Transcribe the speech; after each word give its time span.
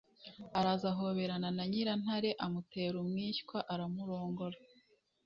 araza 0.59 0.87
ahoberana 0.93 1.49
na 1.57 1.63
nyirantare, 1.71 2.29
amutera 2.45 2.95
umwishywa, 3.03 3.57
aramurongora. 3.73 4.57